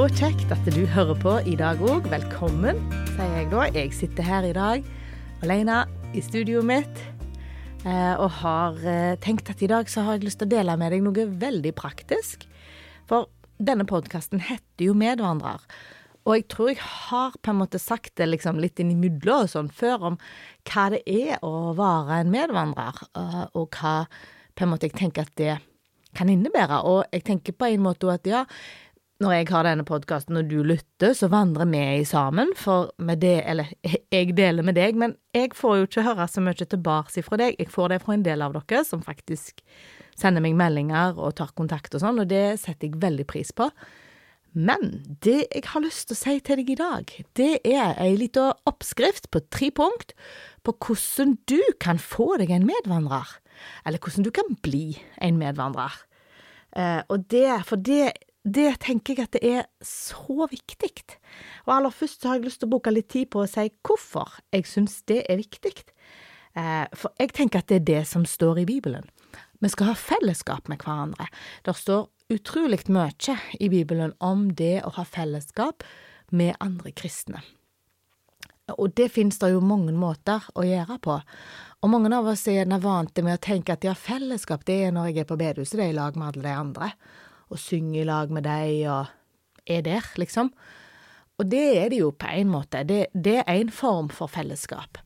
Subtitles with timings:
[0.00, 2.06] Så kjekt at du hører på i dag òg.
[2.08, 2.78] Velkommen,
[3.10, 3.66] sier jeg da.
[3.68, 4.86] Jeg sitter her i dag
[5.44, 5.82] alene
[6.16, 7.02] i studioet mitt
[7.84, 10.78] eh, og har eh, tenkt at i dag så har jeg lyst til å dele
[10.80, 12.48] med deg noe veldig praktisk.
[13.12, 13.28] For
[13.60, 15.68] denne podkasten heter jo Medvandrer.
[16.24, 19.68] Og jeg tror jeg har på en måte sagt det liksom litt innimellom og sånn
[19.68, 20.20] før om
[20.70, 23.98] hva det er å være en medvandrer, eh, og hva
[24.56, 25.60] på en måte jeg tenker at det
[26.16, 26.86] kan innebære.
[26.88, 28.46] Og jeg tenker på en måte at ja,
[29.20, 33.42] når jeg har denne podkasten og du lytter, så vandrer vi sammen, for med det,
[33.50, 33.68] eller
[34.14, 37.58] jeg deler med deg, men jeg får jo ikke høre så mye tilbake fra deg.
[37.60, 39.60] Jeg får det fra en del av dere som faktisk
[40.20, 43.68] sender meg meldinger og tar kontakt og sånn, og det setter jeg veldig pris på.
[44.56, 48.16] Men det jeg har lyst til å si til deg i dag, det er ei
[48.18, 50.16] lita oppskrift på tre punkt
[50.66, 53.36] på hvordan du kan få deg en medvandrer,
[53.86, 55.94] eller hvordan du kan bli en medvandrer.
[56.74, 58.10] Eh, og det, for det
[58.44, 60.92] det tenker jeg at det er så viktig.
[61.66, 63.66] Og aller først så har jeg lyst til å bruke litt tid på å si
[63.84, 65.74] hvorfor jeg syns det er viktig.
[66.56, 69.04] Eh, for jeg tenker at det er det som står i Bibelen.
[69.60, 71.28] Vi skal ha fellesskap med hverandre.
[71.66, 75.84] Det står utrolig mye i Bibelen om det å ha fellesskap
[76.32, 77.42] med andre kristne.
[78.70, 81.16] Og det finnes det jo mange måter å gjøre på.
[81.82, 85.10] Og mange av oss er vant med å tenke at ja, fellesskap det er når
[85.10, 86.92] jeg er på bedehuset, det er i lag med alle de andre
[87.50, 89.10] og synge i lag med deg og
[89.70, 90.52] er der, liksom.
[91.40, 92.82] Og det er det jo på en måte.
[92.84, 95.00] Det, det er en form for fellesskap.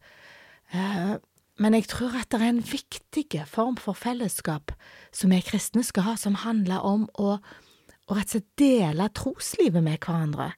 [0.74, 1.16] Uh,
[1.62, 4.72] men jeg tror at det er en viktig form for fellesskap
[5.14, 9.84] som vi kristne skal ha, som handler om å, å rett og slett dele troslivet
[9.84, 10.50] med hverandre.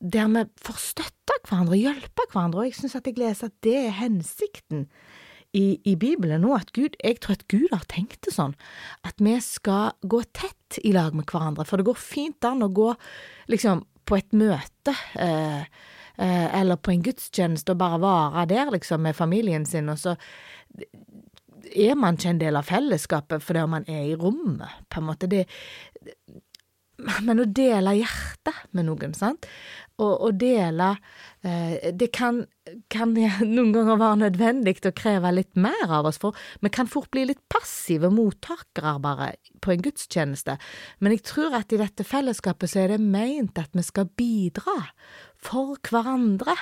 [0.00, 3.76] Der vi får støtte hverandre hjelpe hverandre, og jeg synes at jeg leser at det
[3.82, 4.86] er hensikten
[5.56, 8.54] i, i Bibelen nå at Gud, jeg tror at Gud har tenkt det sånn,
[9.06, 12.70] at vi skal gå tett i lag med hverandre, for det går fint an å
[12.74, 12.92] gå
[13.50, 15.62] liksom på et møte, eh,
[16.18, 20.16] eh, eller på en gudstjeneste og bare være der liksom med familien sin, og så
[21.70, 25.28] er man ikke en del av fellesskapet fordi man er i rommet, på en måte.
[25.30, 25.44] Det,
[27.26, 29.46] men å dele hjertet med noen, sant,
[30.00, 30.94] og, å dele
[31.40, 32.42] Det kan,
[32.92, 33.14] kan,
[33.54, 37.22] noen ganger være nødvendig å kreve litt mer av oss, for vi kan fort bli
[37.30, 39.30] litt passive mottakere bare
[39.64, 40.58] på en gudstjeneste,
[41.00, 44.76] men jeg tror at i dette fellesskapet så er det meint at vi skal bidra
[45.40, 46.58] for hverandre.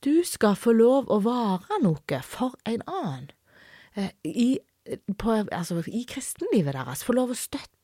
[0.00, 3.30] Du skal få lov å være noe for en annen.
[3.94, 4.50] Eh, I,
[5.20, 7.81] på, altså, i kristenlivet deres, få lov å støtte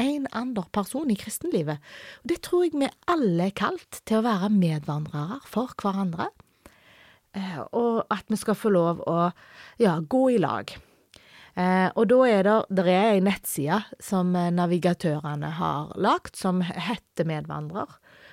[0.00, 1.80] en annen person i kristenlivet.
[2.22, 6.30] Og Det tror jeg vi alle er kalt til å være medvandrere for hverandre,
[7.36, 9.18] eh, og at vi skal få lov å
[9.78, 10.72] ja, gå i lag.
[11.58, 17.26] Eh, og da er det, det er ei nettside som navigatørene har lagt, som heter
[17.28, 17.90] Medvandrer,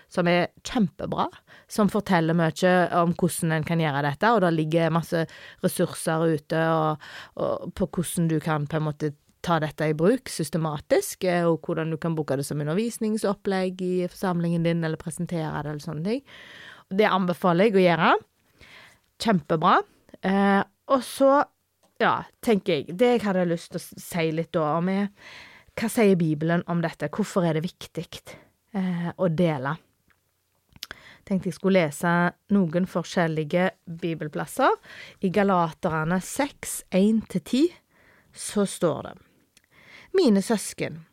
[0.08, 1.28] som er kjempebra,
[1.68, 5.26] som forteller mye om hvordan en kan gjøre dette, og det ligger masse
[5.66, 7.08] ressurser ute og,
[7.42, 9.12] og på hvordan du kan på en måte
[9.48, 13.94] ta dette i bruk systematisk, eh, og hvordan du kan bruke det som undervisningsopplegg i
[14.12, 16.24] forsamlingen din, eller presentere det, eller sånne ting.
[16.88, 18.12] Det anbefaler jeg å gjøre.
[19.24, 19.78] Kjempebra.
[20.22, 20.62] Eh,
[20.94, 21.32] og så,
[22.04, 25.10] ja, tenker jeg, det jeg hadde lyst til å si litt da om, er
[25.78, 27.10] hva sier Bibelen om dette?
[27.14, 28.08] Hvorfor er det viktig
[28.74, 29.78] eh, å dele?
[31.28, 32.12] tenkte jeg skulle lese
[32.56, 33.70] noen forskjellige
[34.00, 34.78] bibelplasser.
[35.28, 37.74] I Galaterne 6, 1-10,
[38.32, 39.27] så står det
[40.18, 41.04] mine søsken,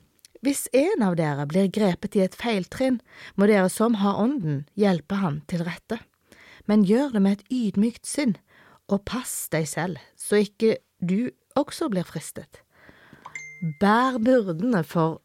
[0.44, 2.98] hvis en av dere blir grepet i et feiltrinn,
[3.36, 6.00] må dere som har ånden, hjelpe han til rette,
[6.68, 8.36] men gjør det med et ydmykt sinn,
[8.92, 12.60] og pass deg selv, så ikke du også blir fristet.
[13.80, 15.20] Bær byrdene for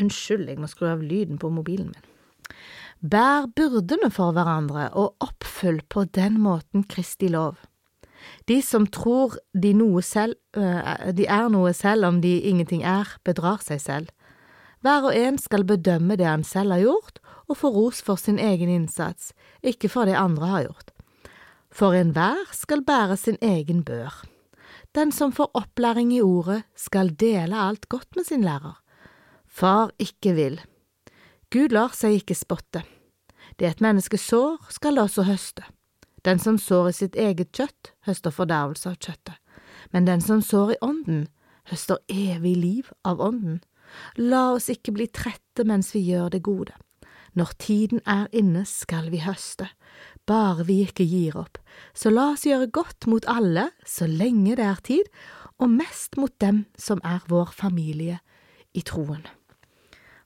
[0.00, 2.06] Unnskyld, jeg må skru av lyden på mobilen min.
[3.00, 7.58] Bær byrdene for hverandre og oppfyll på den måten Kristi lov.
[8.48, 9.72] De som tror de,
[10.02, 14.08] selv, øh, de er noe selv om de ingenting er, bedrar seg selv.
[14.80, 17.18] Hver og en skal bedømme det han selv har gjort,
[17.48, 19.32] og få ros for sin egen innsats,
[19.62, 20.90] ikke for det andre har gjort.
[21.70, 24.24] For enhver skal bære sin egen bør.
[24.94, 28.80] Den som får opplæring i ordet, skal dele alt godt med sin lærer.
[29.46, 30.60] Far ikke vil.
[31.50, 32.82] Gud lar seg ikke spotte.
[33.58, 35.66] Det et menneske sår, skal det også høste.
[36.26, 39.36] Den som sår i sitt eget kjøtt, høster fordervelse av kjøttet,
[39.94, 41.26] men den som sår i ånden,
[41.70, 43.60] høster evig liv av ånden.
[44.18, 46.76] La oss ikke bli trette mens vi gjør det gode.
[47.38, 49.68] Når tiden er inne, skal vi høste,
[50.26, 51.60] bare vi ikke gir opp.
[51.94, 55.10] Så la oss gjøre godt mot alle så lenge det er tid,
[55.60, 58.18] og mest mot dem som er vår familie
[58.74, 59.22] i troen.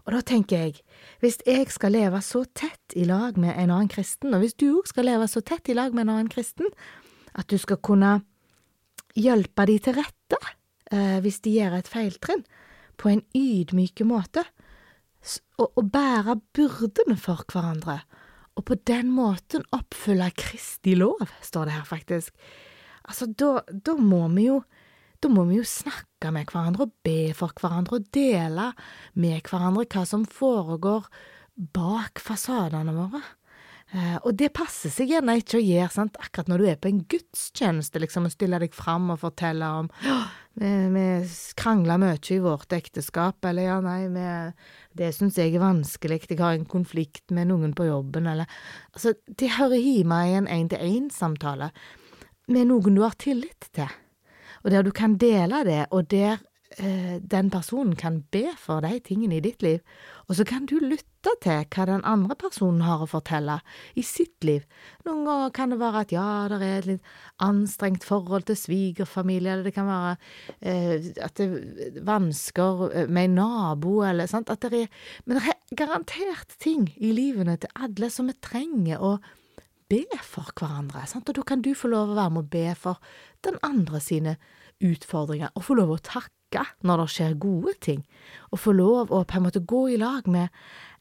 [0.05, 0.83] Og da tenker jeg,
[1.25, 4.67] hvis jeg skal leve så tett i lag med en annen kristen, og hvis du
[4.75, 6.69] òg skal leve så tett i lag med en annen kristen,
[7.35, 8.19] at du skal kunne
[9.17, 10.41] hjelpe de til rette
[10.93, 12.45] eh, hvis de gjør et feiltrinn,
[13.01, 14.45] på en ydmyk måte,
[15.59, 18.03] og, og bære byrdene for hverandre,
[18.55, 22.37] og på den måten oppfylle Kristi lov, står det her faktisk.
[23.09, 24.61] Altså, da, da må vi jo
[25.25, 28.73] da må vi jo snakke med hverandre og be for hverandre og dele
[29.17, 31.09] med hverandre hva som foregår
[31.55, 33.23] bak fasadene våre.
[33.95, 36.17] Eh, og det passer seg gjerne ikke å gjøre sant?
[36.21, 39.91] akkurat når du er på en gudstjeneste, liksom, og stiller deg fram og forteller om
[40.59, 41.07] vi, vi
[41.61, 44.29] krangla mye i vårt ekteskap, eller ja, nei, vi,
[44.99, 48.51] det syns jeg er vanskelig, jeg har en konflikt med noen på jobben, eller
[48.95, 51.71] Altså, det hører hjemme i en én-til-én-samtale
[52.53, 53.89] med noen du har tillit til
[54.65, 56.39] og der du kan dele det, og der
[56.79, 59.83] eh, den personen kan be for de tingene i ditt liv,
[60.29, 63.59] og så kan du lytte til hva den andre personen har å fortelle
[63.97, 64.65] i sitt liv.
[65.05, 67.13] Noen ganger kan det være at ja, det er et litt
[67.45, 70.17] anstrengt forhold til svigerfamilie, eller det kan være
[70.61, 75.39] eh, at det er vansker eh, med en nabo, eller sant, at det er Men
[75.39, 79.19] det er garantert ting i livene til alle som vi trenger å
[79.91, 81.29] be for hverandre, sant?
[81.29, 83.01] og da kan du få lov å være med å be for
[83.47, 84.37] den andre sine
[84.85, 88.03] utfordringer, og få lov å takke når det skjer gode ting,
[88.53, 90.53] og få lov å på en måte gå i lag med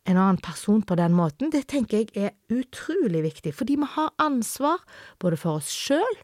[0.09, 4.11] en annen person på den måten, det tenker jeg er utrolig viktig, fordi vi har
[4.21, 4.83] ansvar
[5.23, 6.19] både for oss sjøl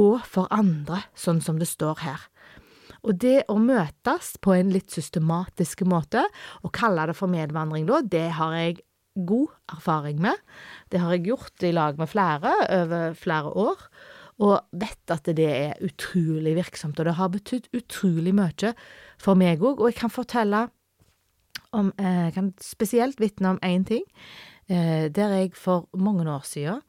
[0.00, 2.26] og for andre, sånn som det står her.
[3.04, 6.24] Og det å møtes på en litt systematisk måte,
[6.64, 8.80] og kalle det for medvandring da, det har jeg
[9.14, 10.38] god erfaring med.
[10.90, 13.86] Det har jeg gjort i lag med flere over flere år,
[14.42, 16.98] og vet at det er utrolig virksomt.
[16.98, 18.74] Og det har betydd utrolig mye
[19.22, 20.68] for meg òg, og jeg kan fortelle
[21.74, 24.04] om Jeg eh, kan spesielt vitne om én ting,
[24.68, 26.80] eh, der jeg for mange år siden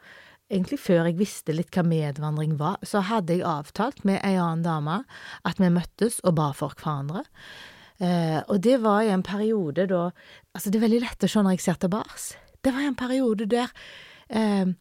[0.51, 4.65] egentlig før jeg visste litt hva medvandring var, så hadde jeg avtalt med ei annen
[4.65, 4.99] dame
[5.47, 7.25] at vi møttes og ba for hverandre.
[8.03, 10.09] Eh, og det var i en periode da
[10.55, 12.41] Altså, det er veldig lett å se når jeg ser tilbake.
[12.63, 13.71] Det var i en periode der
[14.27, 14.71] eh,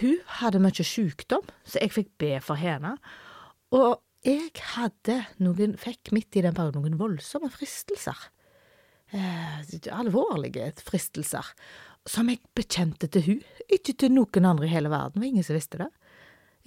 [0.00, 2.94] hun hadde mye sykdom, så jeg fikk be for henne.
[3.76, 8.28] Og jeg hadde noen, fikk midt i den perioden noen voldsomme fristelser.
[9.12, 11.48] Eh, alvorlige fristelser.
[12.08, 13.42] Som jeg bekjente til hun,
[13.72, 15.90] ikke til noen andre i hele verden, det var ingen som visste det.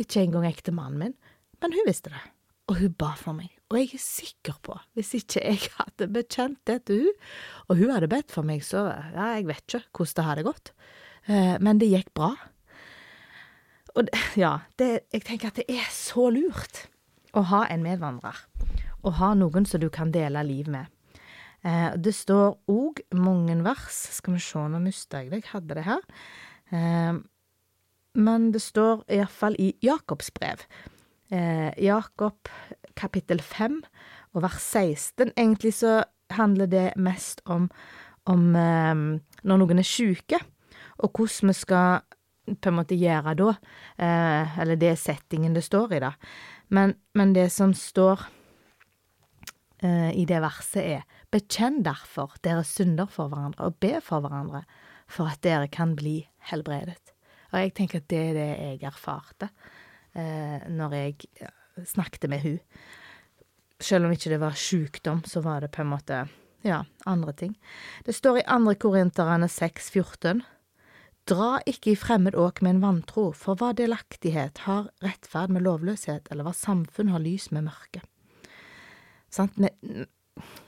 [0.01, 1.15] Ikke engang ektemannen min,
[1.63, 2.21] men hun visste det,
[2.67, 3.54] og hun ba for meg.
[3.73, 7.15] Og jeg er sikker på, hvis ikke jeg hadde bekjent det til hun,
[7.65, 10.71] og hun hadde bedt for meg, så ja, jeg vet ikke hvordan det hadde gått,
[11.25, 12.35] eh, men det gikk bra.
[13.95, 14.11] Og
[14.43, 16.83] ja, det, jeg tenker at det er så lurt
[17.33, 18.37] å ha en medvandrer,
[19.01, 21.17] å ha noen som du kan dele liv med.
[21.65, 25.79] Eh, det står òg mange vers, skal vi se, nå mista jeg det, jeg hadde
[25.79, 26.05] det her,
[26.69, 27.15] eh,
[28.15, 30.61] men det står iallfall i Jakobs brev.
[31.81, 32.47] Jakob
[32.97, 33.81] kapittel 5
[34.35, 35.31] og vers 16.
[35.35, 36.03] Egentlig så
[36.33, 37.69] handler det mest om,
[38.25, 39.05] om um,
[39.43, 40.39] når noen er syke,
[40.97, 42.05] og hvordan vi skal
[42.45, 46.13] på en måte gjøre da, uh, eller det er settingen det står i, da.
[46.73, 48.25] Men, men det som står
[49.83, 54.63] uh, i det verset er Bekjenn derfor dere synder for hverandre, og be for hverandre,
[55.11, 57.11] for at dere kan bli helbredet.
[57.51, 59.49] Og jeg tenker at det er det jeg erfarte
[60.15, 61.27] eh, når jeg
[61.83, 62.59] snakket med hun.
[63.79, 66.25] Selv om ikke det var sjukdom, så var det på en måte,
[66.63, 67.55] ja, andre ting.
[68.07, 70.43] Det står i andre Korinterne 6,14.
[71.25, 76.29] Dra ikke i fremmed åk med en vantro, for hva delaktighet har rettferd med lovløshet,
[76.31, 78.03] eller hva samfunn har lys med mørke.
[79.33, 79.57] Sant?
[79.57, 80.05] Vi,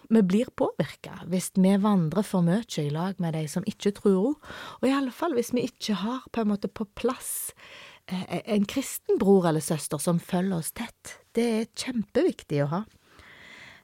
[0.10, 4.34] vi blir påvirka hvis vi vandrer for mye i lag med de som ikke tror
[4.34, 7.52] henne, og i alle fall hvis vi ikke har på en måte på plass
[8.08, 11.18] en kristen bror eller søster som følger oss tett.
[11.36, 12.84] Det er kjempeviktig å ha.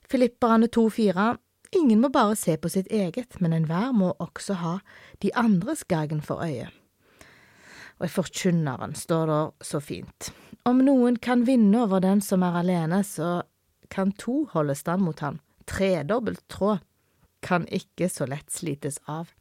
[0.10, 1.34] Filipperne 2,4
[1.74, 4.74] Ingen må bare se på sitt eget, men enhver må også ha
[5.26, 6.68] de andres gagn for øye.
[7.98, 10.30] Og i Forkynneren står det så fint.
[10.70, 13.42] Om noen kan vinne over den som er alene, så
[13.90, 15.40] kan to holde stand mot han.
[15.66, 16.84] Tredobbelt tråd
[17.42, 19.34] kan ikke så lett slites av.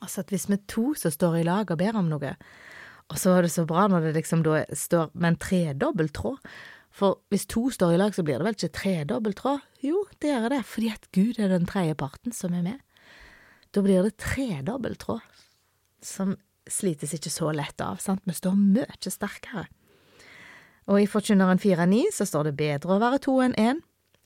[0.00, 2.32] Altså at hvis vi to som står i lag og ber om noe,
[3.12, 6.40] og så var det så bra når det liksom da står med en tredobbel tråd.
[6.96, 9.64] For hvis to står i lag, så blir det vel ikke tredobbel tråd?
[9.84, 12.80] Jo, det gjør det, fordi at Gud er den tredje parten som er med.
[13.76, 15.24] Da blir det tredobbel tråd,
[16.02, 16.34] som
[16.66, 19.66] slites ikke så lett av, sant, vi står mye sterkere.
[20.90, 23.82] Og i Forkynneren 4.9 så står det bedre å være to enn én,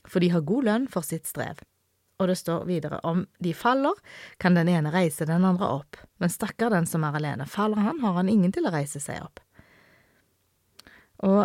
[0.07, 1.61] for de har god lønn for sitt strev.
[2.21, 3.97] Og det står videre om de faller,
[4.37, 8.01] kan den ene reise den andre opp, men stakkar den som er alene, faller han,
[8.03, 9.41] har han ingen til å reise seg opp.
[11.25, 11.41] Og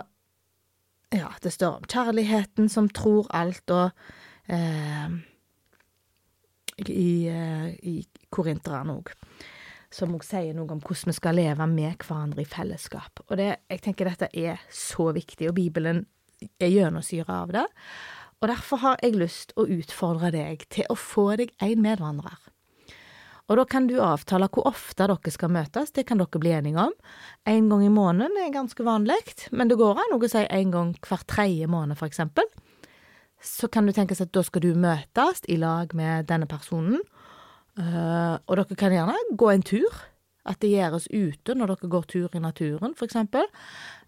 [1.16, 5.16] ja, det står om kjærligheten som tror alt, og eh,
[6.92, 7.96] i, eh, i
[8.28, 9.14] Korinteren òg,
[9.92, 13.24] som òg sier noe om hvordan vi skal leve med hverandre i fellesskap.
[13.30, 16.04] Og det, jeg tenker dette er så viktig, og Bibelen
[16.60, 17.66] er gjennomsyra av det.
[18.42, 22.36] Og derfor har jeg lyst å utfordre deg til å få deg en medvandrer.
[23.46, 26.82] Og da kan du avtale hvor ofte dere skal møtes, det kan dere bli enige
[26.88, 26.94] om.
[27.46, 29.20] En gang i måneden er ganske vanlig,
[29.54, 32.48] men det går an å si en gang hver tredje måned, for eksempel.
[33.38, 36.98] Så kan du tenke seg at da skal du møtes i lag med denne personen,
[37.78, 40.02] uh, og dere kan gjerne gå en tur.
[40.46, 43.46] At det gjøres ute når dere går tur i naturen, for eksempel.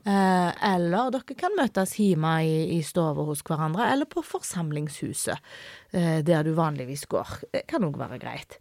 [0.08, 5.50] Eh, eller dere kan møtes hjemme i, i stua hos hverandre, eller på forsamlingshuset,
[5.92, 7.34] eh, der du vanligvis går.
[7.52, 8.60] Det kan òg være greit.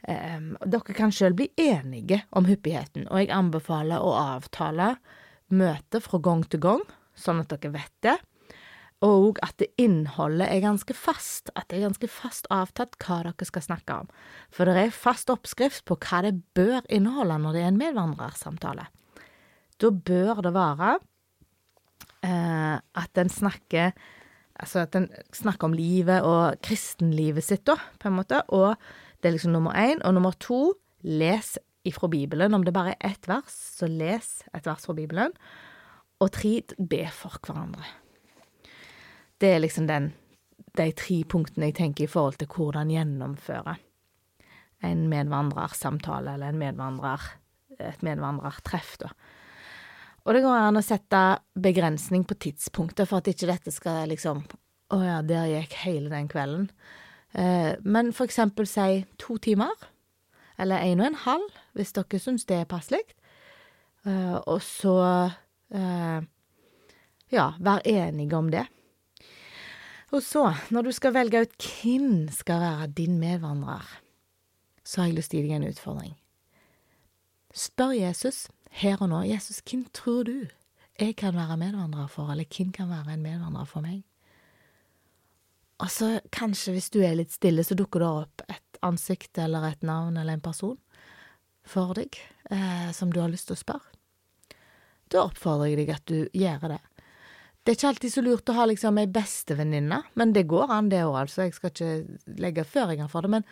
[0.00, 4.94] Dere kan sjøl bli enige om hyppigheten, og jeg anbefaler å avtale
[5.52, 6.84] møte fra gang til gang,
[7.18, 8.16] sånn at dere vet det.
[9.04, 13.48] Og at det innholdet er ganske fast, at det er ganske fast avtatt hva dere
[13.48, 14.08] skal snakke om.
[14.52, 18.88] For det er fast oppskrift på hva det bør inneholde når det er en medvandrersamtale.
[19.80, 20.94] Da bør det være
[22.26, 23.92] eh, at en snakker
[24.60, 28.42] Altså at en snakker om livet og kristenlivet sitt, da, på en måte.
[28.52, 28.74] Og
[29.22, 30.02] det er liksom nummer én.
[30.04, 31.54] Og nummer to, les
[31.88, 32.52] ifra Bibelen.
[32.52, 35.32] Om det bare er ett vers, så les et vers fra Bibelen.
[36.20, 37.86] Og tre, be for hverandre.
[39.40, 40.12] Det er liksom den,
[40.76, 43.78] de tre punktene jeg tenker i forhold til hvordan gjennomføre
[44.84, 47.24] en medvandrersamtale, eller en medvandrer,
[47.80, 49.14] et medvandrertreff, da.
[50.30, 51.20] Og det går an å sette
[51.58, 54.44] begrensning på tidspunktet for at ikke dette skal liksom
[54.94, 56.68] Å ja, der gikk hele den kvelden.
[57.34, 59.74] Eh, men for eksempel si to timer.
[60.58, 63.02] Eller en og en halv, hvis dere syns det er passelig.
[64.06, 64.94] Eh, og så
[65.74, 66.22] eh,
[67.30, 68.68] Ja, vær enige om det.
[70.10, 73.86] Og så, når du skal velge ut hvem skal være din medvandrer,
[74.82, 76.16] så har jeg lyst til å gi deg en utfordring.
[77.54, 80.36] Spør Jesus her og nå, Jesus, hvem tror du
[81.00, 84.02] jeg kan være medvandrer for, eller hvem kan være en medvandrer for meg?
[85.80, 89.64] Og så kanskje hvis du er litt stille, så dukker det opp et ansikt eller
[89.70, 90.76] et navn eller en person
[91.66, 92.18] for deg
[92.52, 93.96] eh, som du har lyst til å spørre.
[95.10, 96.80] Da oppfordrer jeg deg at du gjør det.
[97.60, 100.88] Det er ikke alltid så lurt å ha liksom ei bestevenninne, men det går an
[100.92, 101.44] det òg, altså.
[101.44, 103.32] Jeg skal ikke legge føringer for det.
[103.34, 103.44] Men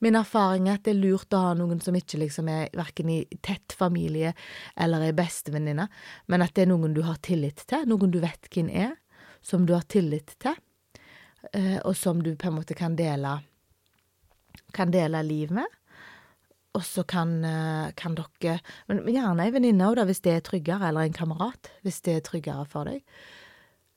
[0.00, 3.10] Min erfaring er at det er lurt å ha noen som ikke liksom er verken
[3.12, 4.32] i tett familie
[4.80, 5.86] eller er bestevenninne,
[6.32, 8.94] men at det er noen du har tillit til, noen du vet hvem er,
[9.44, 10.56] som du har tillit til,
[11.52, 13.38] eh, og som du på en måte kan dele,
[14.76, 15.68] kan dele liv med.
[16.78, 20.88] Og så kan, eh, kan, dere Men gjerne ei venninne òg, hvis det er tryggere,
[20.88, 23.02] eller en kamerat, hvis det er tryggere for deg.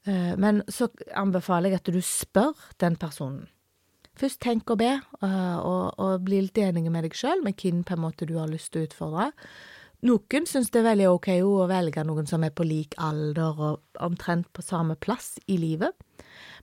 [0.06, 3.48] Eh, men så anbefaler jeg at du spør den personen.
[4.20, 4.92] Først tenk og be,
[5.24, 8.36] uh, og, og, bli litt enige med deg sjøl, med hvem på en måte du
[8.38, 9.32] har lyst til å utfordre.
[10.04, 14.02] Noen syns det er veldig ok å velge noen som er på lik alder og
[14.04, 15.96] omtrent på samme plass i livet,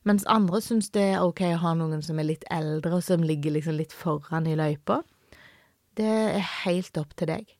[0.04, 3.25] mens andre syns det er ok å ha noen som er litt eldre, og som
[3.25, 5.00] ligger liksom litt foran i løypa.
[5.97, 7.57] Det er helt opp til deg.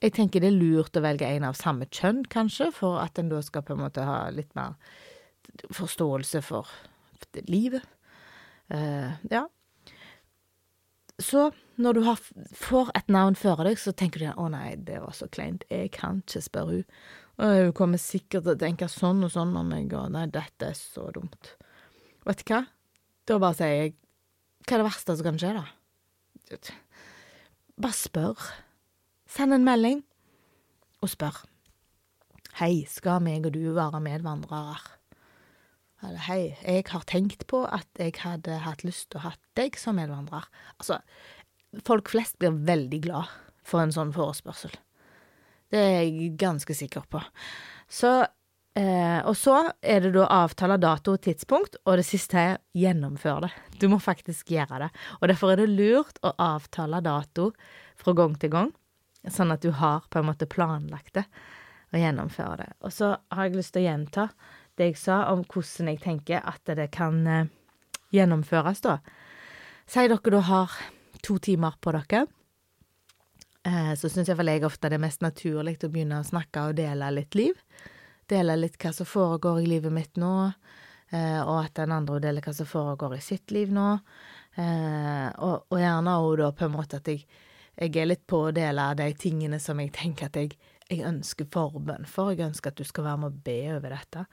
[0.00, 3.28] Jeg tenker det er lurt å velge en av samme kjønn, kanskje, for at en
[3.28, 4.78] da skal på en måte ha litt mer
[5.76, 6.70] forståelse for
[7.50, 7.84] livet.
[8.70, 9.46] Uh, ja.
[11.20, 11.50] Så
[11.80, 12.20] når du har,
[12.56, 15.92] får et navn før deg, så tenker du å nei, det var så kleint, jeg
[15.96, 17.00] kan ikke spørre hun.
[17.40, 20.72] Og hun kommer sikkert til å tenke sånn og sånn om meg, og nei, dette
[20.72, 21.54] er så dumt.
[22.28, 22.62] Vet du hva?
[23.28, 23.94] Da bare sier jeg,
[24.66, 26.70] hva er det verste som kan skje, da?
[27.80, 28.48] Bare spør.
[29.30, 30.02] Send en melding,
[31.00, 31.44] og spør.
[32.60, 34.99] Hei, skal meg og du være medvandrere?
[36.00, 39.98] Hei, jeg har tenkt på at jeg hadde hatt lyst til å ha deg som
[40.00, 40.46] medvandrer.
[40.80, 40.96] Altså,
[41.84, 43.28] folk flest blir veldig glad
[43.68, 44.72] for en sånn forespørsel.
[45.70, 47.20] Det er jeg ganske sikker på.
[47.84, 52.56] Så eh, Og så er det da avtale dato og tidspunkt, og det siste er
[52.72, 53.52] gjennomføre det.
[53.76, 54.90] Du må faktisk gjøre det.
[55.20, 57.50] Og derfor er det lurt å avtale dato
[58.00, 58.72] fra gang til gang,
[59.28, 61.26] sånn at du har på en måte planlagt det
[61.90, 62.72] og gjennomfører det.
[62.86, 64.28] Og så har jeg lyst til å gjenta
[64.80, 67.48] det jeg sa om hvordan jeg tenker at det kan eh,
[68.14, 68.98] gjennomføres, da.
[69.90, 70.76] Si dere da har
[71.24, 72.26] to timer på dere.
[73.66, 76.78] Eh, så syns iallfall jeg ofte det er mest naturlig å begynne å snakke og
[76.80, 77.58] dele litt liv.
[78.30, 80.52] Dele litt hva som foregår i livet mitt nå.
[81.10, 83.92] eh, og at den andre deler hva som foregår i sitt liv nå.
[84.60, 87.22] Og, og, gjerne òg da på en måte at jeg,
[87.78, 90.56] jeg er litt på å dele de tingene som jeg tenker at jeg,
[90.90, 92.32] jeg ønsker forbønn for.
[92.34, 94.24] Jeg ønsker at du skal være med å be over dette.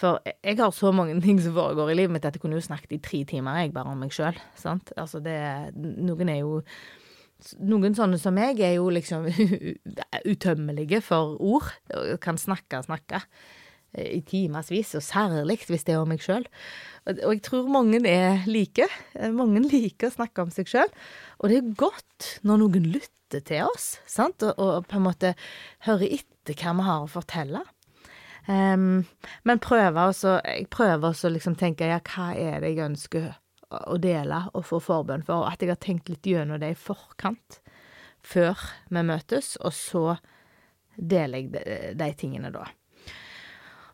[0.00, 2.64] For jeg har så mange ting som foregår i livet mitt at jeg kunne jo
[2.64, 4.38] snakket i tre timer, jeg, bare om meg sjøl.
[4.96, 5.36] Altså det
[5.76, 6.62] Noen er jo
[7.60, 9.26] noen sånne som meg er jo liksom
[10.32, 11.68] utømmelige for ord.
[12.24, 13.20] Kan snakke og snakke
[13.96, 16.44] i timevis, og særlig hvis det er om meg sjøl.
[17.06, 18.88] Og jeg tror mange er like.
[19.14, 20.90] Eh, mange liker å snakke om seg sjøl.
[21.40, 25.32] Og det er godt når noen lytter til oss, sant, og, på en måte
[25.86, 27.62] hører etter hva vi har å fortelle.
[28.46, 29.02] Um,
[29.42, 33.32] men prøver også, jeg prøver også liksom tenke ja, hva er det jeg ønsker
[33.74, 37.58] å dele og få forbønn for, at jeg har tenkt litt gjennom det i forkant,
[38.22, 40.04] før vi møtes, og så
[40.94, 41.64] deler jeg de,
[41.98, 42.68] de tingene da.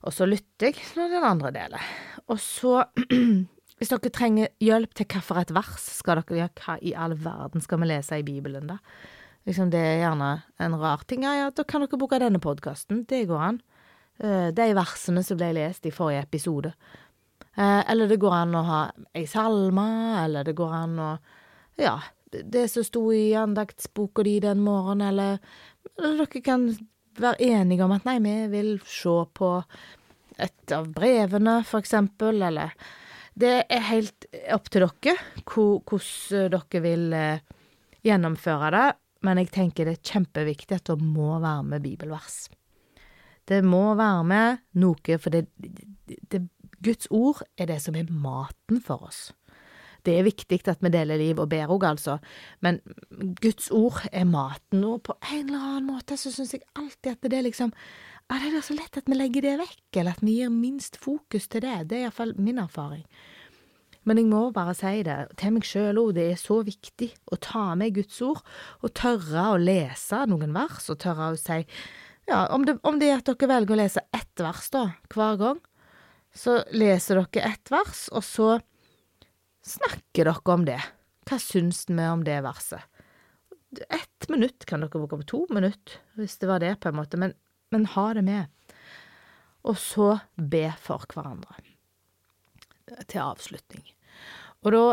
[0.02, 1.88] Og så lytter jeg når den andre deler.
[2.26, 2.85] Og så,
[3.78, 7.82] hvis dere trenger hjelp til hvilket vers skal dere gjøre, hva i all verden skal
[7.82, 8.80] vi lese i Bibelen, da?
[9.47, 10.32] Liksom, det er gjerne
[10.62, 11.25] en rar ting.
[11.26, 13.02] Ja, ja, da kan dere bruke denne podkasten.
[13.11, 13.62] Det går an.
[14.23, 16.71] Eh, de versene som ble lest i forrige episode.
[17.56, 18.80] Eh, eller det går an å ha
[19.18, 19.87] ei salme,
[20.23, 21.12] eller det går an å
[21.80, 21.97] Ja,
[22.30, 25.38] det som sto i andaktsboka di den morgenen, eller
[25.97, 26.66] dere kan
[27.21, 29.50] være enige om at nei, vi vil se på
[30.42, 32.73] et av brevene, for eksempel, eller
[33.35, 35.14] Det er helt opp til dere
[35.49, 37.45] hvordan dere vil eh,
[38.04, 38.88] gjennomføre det,
[39.25, 42.50] men jeg tenker det er kjempeviktig at det må være med bibelvers.
[43.49, 46.42] Det må være med noe, for det, det,
[46.85, 49.31] Guds ord er det som er maten for oss.
[50.02, 52.18] Det er viktig at vi deler liv og ber òg, altså,
[52.64, 52.80] men
[53.42, 57.28] Guds ord er maten, og på en eller annen måte så syns jeg alltid at
[57.30, 57.75] det er liksom
[58.30, 60.97] ja, det er så lett at vi legger det vekk, eller at vi gir minst
[61.02, 61.75] fokus til det.
[61.91, 63.02] Det er iallfall min erfaring.
[64.08, 67.38] Men jeg må bare si det til meg sjøl òg, det er så viktig å
[67.43, 68.41] ta med Guds ord,
[68.82, 71.60] og tørre å lese noen vers, og tørre å si
[72.30, 75.38] ja, om det, om det er at dere velger å lese ett vers da, hver
[75.41, 75.62] gang,
[76.34, 78.49] så leser dere ett vers, og så
[79.67, 80.81] snakker dere om det.
[81.29, 82.83] Hva syns vi om det verset?
[83.89, 87.21] Ett minutt kan dere bruke på to minutter, hvis det var det, på en måte,
[87.21, 87.33] men,
[87.73, 88.75] men ha det med.
[89.63, 91.63] Og så be for hverandre.
[93.07, 93.87] Til avslutning.
[94.63, 94.85] Og da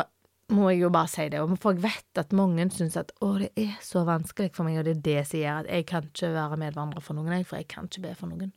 [0.56, 3.52] må jeg jo bare si det, for jeg vet at mange syns at å, det
[3.60, 6.32] er så vanskelig for meg, og det er det som gjør at jeg kan ikke
[6.34, 8.54] være medvandrer for noen, for jeg kan ikke be for noen.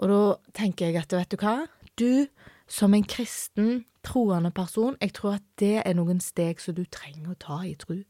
[0.00, 0.20] Og da
[0.56, 1.56] tenker jeg at vet du hva,
[1.98, 2.26] du
[2.70, 7.32] som en kristen, troende person, jeg tror at det er noen steg som du trenger
[7.32, 8.00] å ta i tru.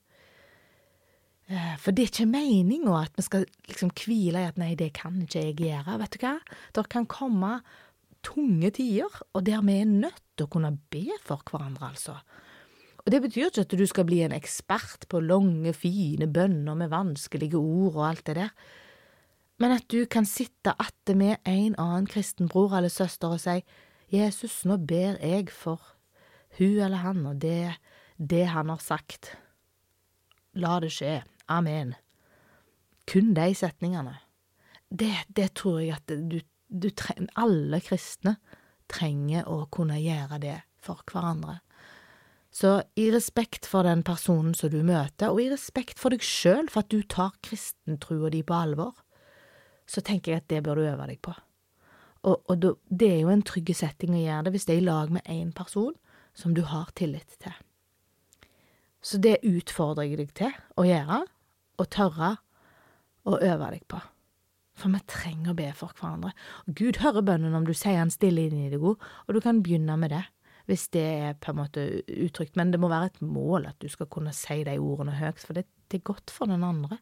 [1.51, 4.93] Eh, for det er ikke meninga at vi skal liksom hvile i at nei, det
[4.99, 5.97] kan ikke jeg gjøre.
[6.03, 6.37] Vet du hva?
[6.77, 7.57] Det kan komme
[8.27, 12.21] tunge tider, og der vi er nødt til å kunne be for hverandre, altså.
[13.01, 16.93] Og Det betyr ikke at du skal bli en ekspert på lange, fine bønner med
[16.93, 18.53] vanskelige ord og alt det der
[19.61, 23.61] men at du kan sitte atte med en annen kristen bror eller søster og si,
[24.11, 25.79] Jesus, nå ber jeg for
[26.59, 27.77] hun eller han og det,
[28.19, 29.37] det han har sagt.
[30.59, 31.21] La det skje.
[31.51, 31.95] Amen.
[33.07, 34.17] Kun de setningene.
[34.91, 38.37] Det, det tror jeg at du, du trenger, alle kristne
[38.91, 41.61] trenger å kunne gjøre det for hverandre.
[42.51, 46.67] Så i respekt for den personen som du møter, og i respekt for deg sjøl
[46.67, 48.97] for at du tar kristentrua di på alvor,
[49.87, 51.35] så tenker jeg at det bør du øve deg på.
[52.29, 54.87] Og, og det er jo en trygg setting å gjøre det hvis det er i
[54.89, 55.95] lag med én person
[56.37, 57.55] som du har tillit til.
[59.01, 61.23] Så det utfordrer jeg deg til å gjøre,
[61.81, 62.35] og tørre
[63.25, 64.01] å øve deg på.
[64.77, 66.35] For vi trenger å be for hverandre.
[66.69, 69.97] Gud hører bønnen om du sier han stille inn i deg, og du kan begynne
[70.01, 70.23] med det,
[70.69, 72.57] hvis det er på en måte uttrykt.
[72.61, 75.57] Men det må være et mål at du skal kunne si de ordene høyt, for
[75.57, 77.01] det, det er godt for den andre.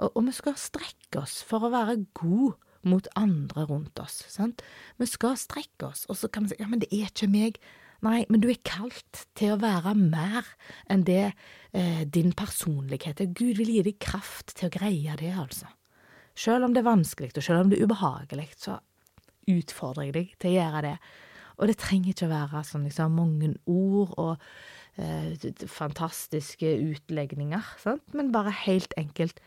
[0.00, 2.56] Og, og, vi skal strekke oss for å være gode
[2.88, 4.22] mot andre rundt oss.
[4.32, 4.62] sant?
[5.00, 7.60] Vi skal strekke oss, og så kan vi si ja, men det er ikke meg.
[8.04, 10.44] Nei, men du er kalt til å være mer
[10.92, 11.32] enn det
[11.72, 13.32] eh, din personlighet er.
[13.32, 15.70] Gud vil gi deg kraft til å greie det, altså.
[16.36, 18.80] Selv om det er vanskelig, og selv om det er ubehagelig, så
[19.48, 20.94] utfordrer jeg deg til å gjøre det.
[21.54, 24.46] Og det trenger ikke å være sånn liksom mange ord og
[24.98, 28.04] eh, fantastiske utlegninger, sant?
[28.12, 29.40] men bare helt enkelt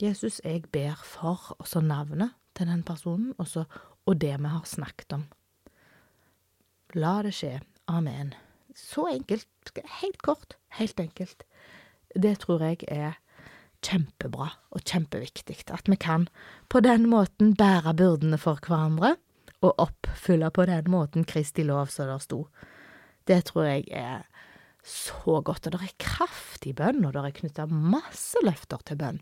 [0.00, 3.64] Jesus, jeg ber for, og så navnet til den personen, og, så,
[4.06, 5.26] og det vi har snakket om.
[6.96, 7.58] La det skje.
[7.90, 8.32] Amen.
[8.74, 9.46] Så enkelt.
[10.00, 10.56] Helt kort.
[10.78, 11.44] Helt enkelt.
[12.16, 13.18] Det tror jeg er
[13.84, 15.60] kjempebra og kjempeviktig.
[15.70, 16.26] At vi kan
[16.68, 19.16] på den måten bære byrdene for hverandre,
[19.60, 22.46] og oppfylle på den måten Kristi lov som det sto.
[23.28, 24.22] Det tror jeg er
[24.82, 25.66] så godt.
[25.66, 29.20] Og det er kraft i bønn, og det er knytta masse løfter til bønn.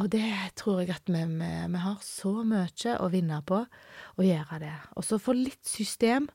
[0.00, 0.26] Og det
[0.58, 4.74] tror jeg at vi, vi, vi, har så mye å vinne på å gjøre det.
[4.98, 6.26] Og så få litt system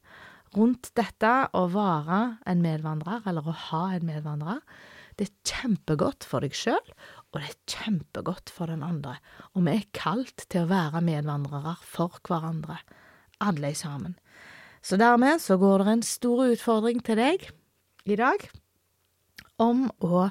[0.56, 4.62] rundt dette å være en medvandrer, eller å ha en medvandrer.
[5.20, 6.94] Det er kjempegodt for deg sjøl,
[7.30, 9.18] og det er kjempegodt for den andre.
[9.52, 12.80] Og vi er kalt til å være medvandrere for hverandre,
[13.44, 14.16] alle sammen.
[14.80, 17.50] Så dermed så går det en stor utfordring til deg
[18.08, 18.48] i dag
[19.60, 20.30] om å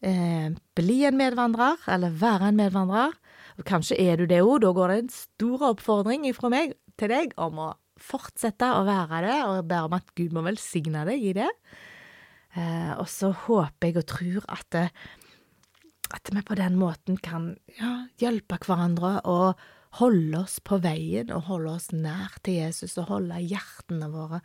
[0.00, 3.16] bli en medvandrer, eller være en medvandrer.
[3.66, 7.32] Kanskje er du det òg, da går det en stor oppfordring fra meg til deg
[7.40, 11.32] om å fortsette å være det, og bare om at Gud må velsigne deg i
[11.36, 11.48] det.
[12.56, 14.86] Eh, og så håper jeg og tror at, det,
[16.16, 19.66] at vi på den måten kan ja, hjelpe hverandre og
[20.00, 24.42] holde oss på veien og holde oss nær til Jesus og holde hjertene våre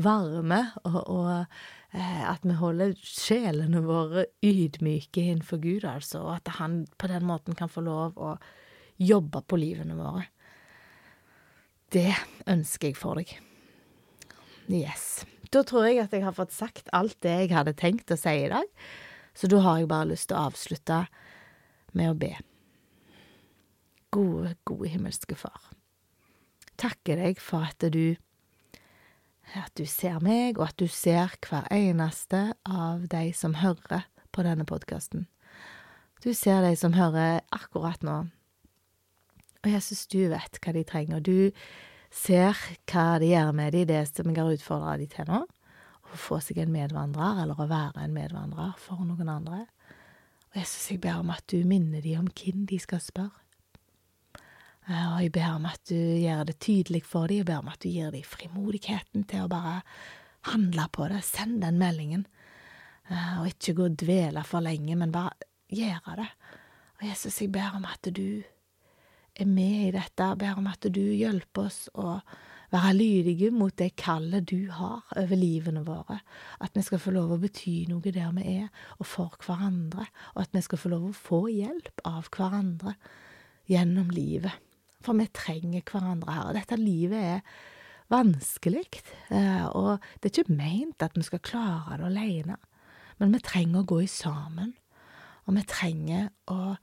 [0.00, 1.60] varme, og, og eh,
[1.92, 7.56] at vi holder sjelene våre ydmyke innenfor Gud, altså, og at han på den måten
[7.58, 8.36] kan få lov å
[9.00, 10.28] jobbe på livene våre.
[11.90, 12.12] Det
[12.46, 13.32] ønsker jeg for deg.
[14.70, 15.24] Yes.
[15.50, 18.36] Da tror jeg at jeg har fått sagt alt det jeg hadde tenkt å si
[18.44, 18.68] i dag,
[19.34, 21.00] så da har jeg bare lyst til å avslutte
[21.98, 22.32] med å be.
[24.14, 25.72] Gode, gode himmelske Far.
[26.78, 28.14] Takker deg for at du
[29.58, 34.44] at du ser meg, og at du ser hver eneste av de som hører på
[34.46, 35.26] denne podkasten.
[36.22, 38.18] Du ser de som hører akkurat nå.
[39.60, 41.20] Og Jesus, du vet hva de trenger.
[41.20, 41.50] og Du
[42.10, 42.56] ser
[42.90, 45.42] hva de gjør med de, det som jeg har utfordra de til nå.
[46.10, 49.64] Å få seg en medvandrer, eller å være en medvandrer for noen andre.
[50.50, 53.36] Og Jesus, jeg ber om at du minner de om hvem de skal spørre.
[54.90, 57.70] Eh, og jeg ber om at du gjør det tydelig for dem, jeg ber om
[57.70, 59.80] at du gir dem frimodigheten til å bare
[60.50, 62.26] handle på det, send den meldingen,
[63.10, 65.36] eh, og ikke gå og dvele for lenge, men bare
[65.70, 66.30] gjøre det.
[66.98, 68.42] Og Jesus, jeg ber om at du
[69.40, 72.18] er med i dette, jeg ber om at du hjelper oss å
[72.70, 76.20] være lydige mot det kallet du har over livene våre,
[76.62, 78.66] at vi skal få lov å bety noe der vi er,
[78.98, 82.96] og for hverandre, og at vi skal få lov å få hjelp av hverandre
[83.70, 84.69] gjennom livet.
[85.04, 86.48] For vi trenger hverandre her.
[86.50, 87.44] Og dette livet er
[88.10, 88.84] vanskelig,
[89.30, 92.58] eh, og det er ikke meint at vi skal klare det alene.
[93.20, 94.72] Men vi trenger å gå i sammen,
[95.46, 96.74] og vi trenger å,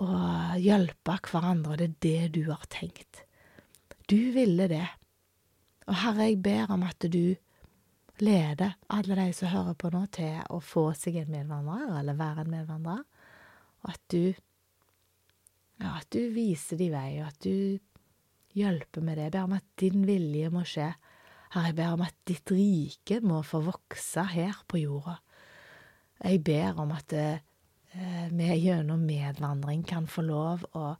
[0.00, 0.08] å
[0.60, 3.24] hjelpe hverandre, og det er det du har tenkt.
[4.10, 4.86] Du ville det.
[5.86, 7.36] Og Herre, jeg ber om at du
[8.20, 12.44] leder alle de som hører på nå, til å få seg en medvandrer, eller være
[12.44, 13.04] en medvandrer,
[13.80, 14.34] og at du
[15.80, 17.78] ja, at du viser de vei, og at du
[18.56, 19.28] hjelper med det.
[19.28, 20.90] Jeg ber om at din vilje må skje.
[21.50, 25.16] Herre, jeg ber om at ditt rike må få vokse her på jorda.
[26.20, 27.40] Jeg ber om at eh,
[28.30, 30.92] vi gjennom medvandring kan få lov å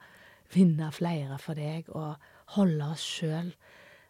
[0.54, 2.16] vinne flere for deg og
[2.56, 3.52] holde oss sjøl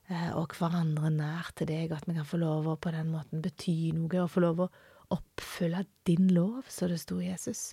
[0.09, 3.11] eh, og hverandre nær til deg, og at vi kan få lov å på den
[3.13, 4.71] måten bety noe og få lov å
[5.11, 7.73] oppfylle din lov, så det sto Jesus.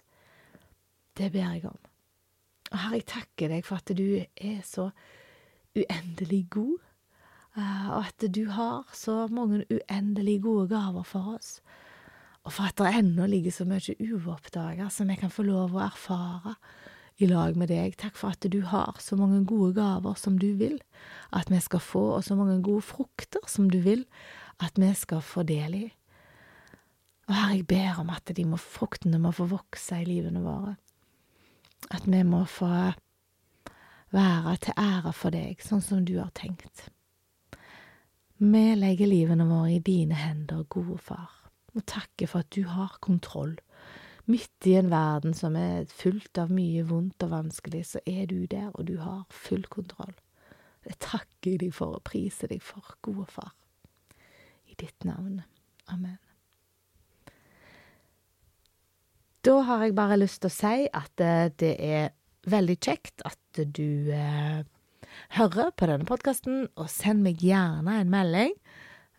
[1.16, 1.87] Det ber jeg om.
[2.72, 4.90] Og Herre, jeg takker deg for at du er så
[5.78, 6.78] uendelig god,
[7.58, 11.60] eh, og at du har så mange uendelig gode gaver for oss.
[12.48, 15.84] Og for at det ennå ligger så mye uoppdaga som vi kan få lov å
[15.84, 16.56] erfare
[17.20, 17.98] i lag med deg.
[18.00, 20.78] Takk for at du har så mange gode gaver som du vil
[21.36, 24.06] at vi skal få, og så mange gode frukter som du vil
[24.64, 25.86] at vi skal få del i.
[27.28, 30.78] Og Herre, jeg ber om at de må, fruktene må få vokse i livene våre
[31.94, 32.70] at vi må få
[34.14, 36.88] være til ære for deg, sånn som du har tenkt.
[38.38, 41.32] Vi legger livene våre i dine hender, gode far,
[41.74, 43.58] og takker for at du har kontroll.
[44.28, 48.46] Midt i en verden som er fullt av mye vondt og vanskelig, så er du
[48.46, 50.14] der, og du har full kontroll.
[50.84, 53.54] Det takker jeg deg for og priser deg for, gode far.
[54.68, 55.42] I ditt navn.
[55.88, 56.20] Amen.
[59.48, 62.10] Da har jeg bare lyst til å si at eh, det er
[62.52, 64.60] veldig kjekt at du eh,
[65.38, 68.52] hører på denne podkasten, og send meg gjerne en melding.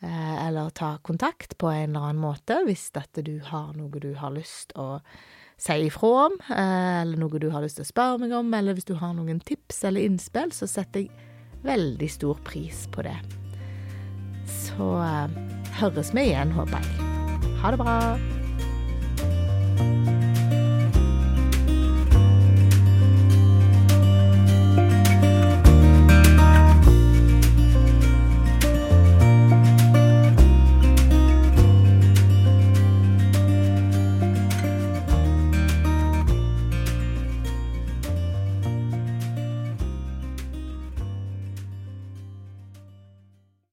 [0.04, 4.12] Eh, eller ta kontakt på en eller annen måte hvis at du har noe du
[4.20, 5.00] har lyst å
[5.58, 8.76] si ifra om, eh, eller noe du har lyst til å spørre meg om, eller
[8.76, 13.16] hvis du har noen tips eller innspill, så setter jeg veldig stor pris på det.
[14.44, 14.92] Så
[15.80, 17.14] høres vi igjen, håper jeg.
[17.64, 17.96] Ha det bra.